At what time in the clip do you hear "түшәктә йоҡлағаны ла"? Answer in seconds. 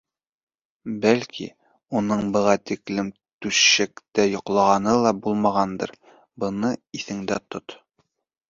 3.47-5.15